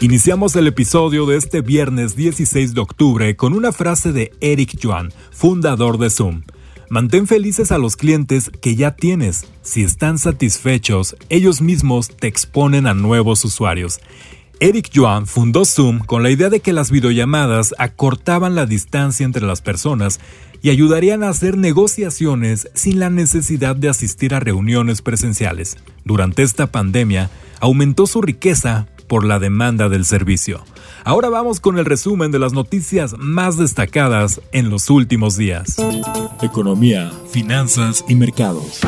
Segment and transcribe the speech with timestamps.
[0.00, 5.12] Iniciamos el episodio de este viernes 16 de octubre con una frase de Eric Yuan,
[5.30, 6.42] fundador de Zoom.
[6.90, 9.46] Mantén felices a los clientes que ya tienes.
[9.62, 14.00] Si están satisfechos, ellos mismos te exponen a nuevos usuarios.
[14.60, 19.46] Eric Yuan fundó Zoom con la idea de que las videollamadas acortaban la distancia entre
[19.46, 20.20] las personas
[20.60, 25.76] y ayudarían a hacer negociaciones sin la necesidad de asistir a reuniones presenciales.
[26.04, 27.30] Durante esta pandemia,
[27.60, 30.64] aumentó su riqueza por la demanda del servicio.
[31.04, 35.76] Ahora vamos con el resumen de las noticias más destacadas en los últimos días.
[36.42, 38.80] Economía, finanzas y mercados.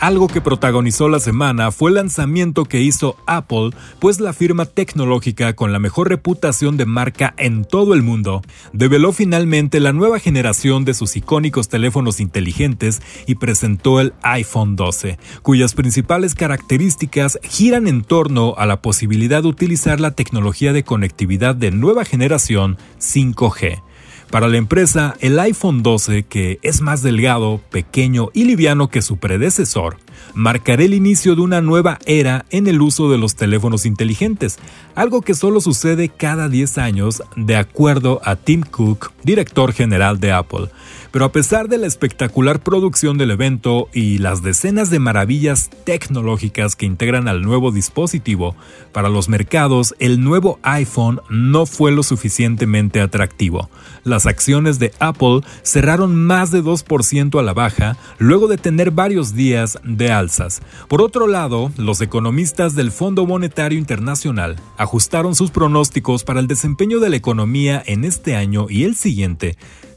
[0.00, 5.54] Algo que protagonizó la semana fue el lanzamiento que hizo Apple, pues la firma tecnológica
[5.54, 10.84] con la mejor reputación de marca en todo el mundo develó finalmente la nueva generación
[10.84, 18.02] de sus icónicos teléfonos inteligentes y presentó el iPhone 12, cuyas principales características giran en
[18.02, 23.82] torno a la posibilidad de utilizar la tecnología de conectividad de nueva generación 5G
[24.30, 29.16] para la empresa, el iPhone 12, que es más delgado, pequeño y liviano que su
[29.16, 29.96] predecesor,
[30.34, 34.58] marcará el inicio de una nueva era en el uso de los teléfonos inteligentes,
[34.94, 40.32] algo que solo sucede cada 10 años, de acuerdo a Tim Cook, director general de
[40.32, 40.70] Apple.
[41.10, 46.76] Pero a pesar de la espectacular producción del evento y las decenas de maravillas tecnológicas
[46.76, 48.54] que integran al nuevo dispositivo,
[48.92, 53.70] para los mercados el nuevo iPhone no fue lo suficientemente atractivo.
[54.04, 59.34] Las acciones de Apple cerraron más de 2% a la baja luego de tener varios
[59.34, 60.60] días de alzas.
[60.88, 67.00] Por otro lado, los economistas del Fondo Monetario Internacional ajustaron sus pronósticos para el desempeño
[67.00, 69.17] de la economía en este año y el siguiente,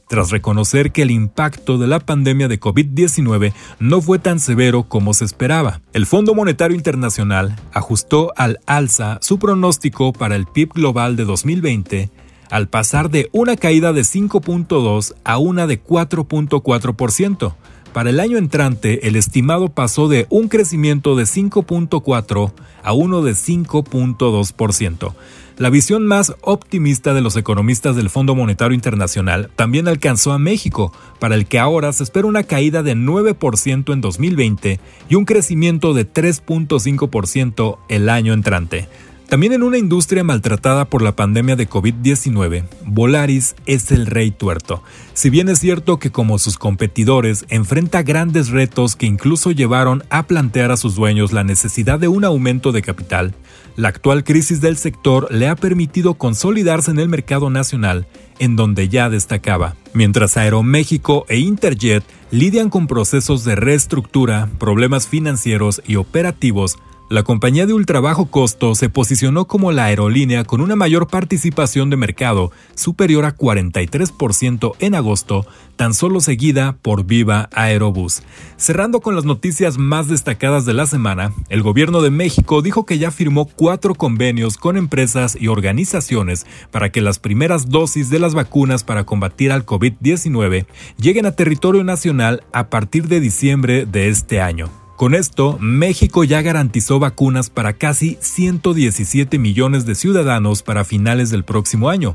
[0.07, 5.13] tras reconocer que el impacto de la pandemia de COVID-19 no fue tan severo como
[5.13, 5.79] se esperaba.
[5.93, 12.09] El Fondo Monetario Internacional ajustó al alza su pronóstico para el PIB global de 2020
[12.49, 17.55] al pasar de una caída de 5.2 a una de 4.4%.
[17.93, 22.53] Para el año entrante, el estimado pasó de un crecimiento de 5.4
[22.83, 25.13] a uno de 5.2%.
[25.57, 30.93] La visión más optimista de los economistas del Fondo Monetario Internacional también alcanzó a México,
[31.19, 34.79] para el que ahora se espera una caída de 9% en 2020
[35.09, 38.87] y un crecimiento de 3.5% el año entrante.
[39.31, 44.83] También en una industria maltratada por la pandemia de COVID-19, Volaris es el rey tuerto.
[45.13, 50.23] Si bien es cierto que como sus competidores enfrenta grandes retos que incluso llevaron a
[50.23, 53.33] plantear a sus dueños la necesidad de un aumento de capital,
[53.77, 58.07] la actual crisis del sector le ha permitido consolidarse en el mercado nacional,
[58.39, 59.77] en donde ya destacaba.
[59.93, 66.79] Mientras Aeroméxico e Interjet lidian con procesos de reestructura, problemas financieros y operativos
[67.11, 71.97] la compañía de ultrabajo costo se posicionó como la aerolínea con una mayor participación de
[71.97, 75.45] mercado, superior a 43% en agosto,
[75.75, 78.23] tan solo seguida por Viva Aerobús.
[78.55, 82.97] Cerrando con las noticias más destacadas de la semana, el gobierno de México dijo que
[82.97, 88.35] ya firmó cuatro convenios con empresas y organizaciones para que las primeras dosis de las
[88.35, 94.39] vacunas para combatir al COVID-19 lleguen a territorio nacional a partir de diciembre de este
[94.39, 94.80] año.
[95.01, 101.43] Con esto, México ya garantizó vacunas para casi 117 millones de ciudadanos para finales del
[101.43, 102.13] próximo año.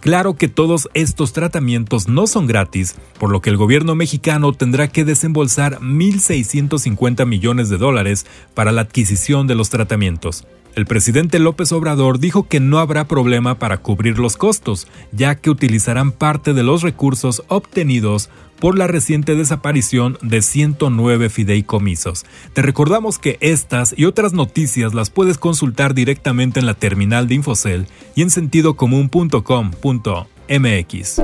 [0.00, 4.88] Claro que todos estos tratamientos no son gratis, por lo que el gobierno mexicano tendrá
[4.88, 10.46] que desembolsar 1.650 millones de dólares para la adquisición de los tratamientos.
[10.76, 15.48] El presidente López Obrador dijo que no habrá problema para cubrir los costos, ya que
[15.48, 18.28] utilizarán parte de los recursos obtenidos
[18.60, 22.26] por la reciente desaparición de 109 fideicomisos.
[22.52, 27.36] Te recordamos que estas y otras noticias las puedes consultar directamente en la terminal de
[27.36, 31.22] Infocel y en sentidocomún.com.mx.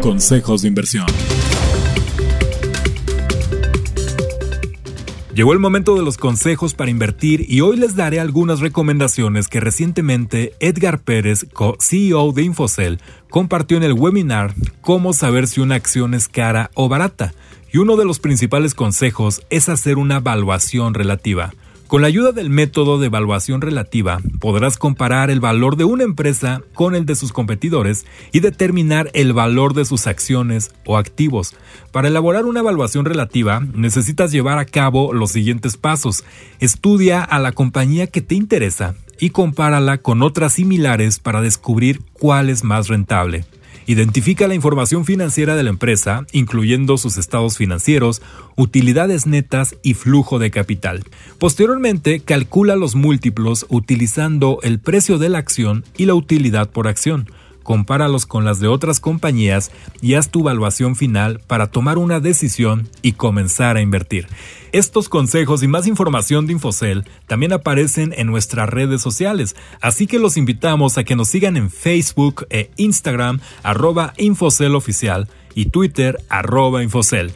[0.00, 1.04] Consejos de inversión.
[5.36, 9.60] Llegó el momento de los consejos para invertir y hoy les daré algunas recomendaciones que
[9.60, 11.44] recientemente Edgar Pérez,
[11.78, 16.88] CEO de Infocel, compartió en el webinar Cómo saber si una acción es cara o
[16.88, 17.34] barata.
[17.70, 21.52] Y uno de los principales consejos es hacer una evaluación relativa.
[21.88, 26.62] Con la ayuda del método de evaluación relativa, podrás comparar el valor de una empresa
[26.74, 31.54] con el de sus competidores y determinar el valor de sus acciones o activos.
[31.92, 36.24] Para elaborar una evaluación relativa, necesitas llevar a cabo los siguientes pasos.
[36.58, 42.50] Estudia a la compañía que te interesa y compárala con otras similares para descubrir cuál
[42.50, 43.44] es más rentable.
[43.86, 48.22] Identifica la información financiera de la empresa, incluyendo sus estados financieros,
[48.56, 51.04] utilidades netas y flujo de capital.
[51.38, 57.28] Posteriormente, calcula los múltiplos utilizando el precio de la acción y la utilidad por acción
[57.66, 62.88] compáralos con las de otras compañías y haz tu evaluación final para tomar una decisión
[63.02, 64.28] y comenzar a invertir.
[64.70, 70.20] Estos consejos y más información de Infocel también aparecen en nuestras redes sociales, así que
[70.20, 76.20] los invitamos a que nos sigan en Facebook e Instagram arroba Infocel Oficial y Twitter
[76.28, 77.32] arroba Infocel.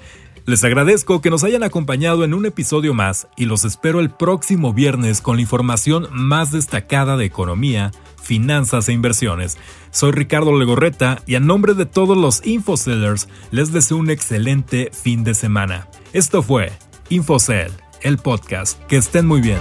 [0.47, 4.73] Les agradezco que nos hayan acompañado en un episodio más y los espero el próximo
[4.73, 7.93] viernes con la información más destacada de economía,
[8.23, 9.59] finanzas e inversiones.
[9.91, 15.25] Soy Ricardo Legorreta y a nombre de todos los InfoSellers les deseo un excelente fin
[15.25, 15.89] de semana.
[16.13, 16.73] Esto fue
[17.11, 17.73] InfoSell,
[18.03, 18.83] el podcast.
[18.87, 19.61] Que estén muy bien.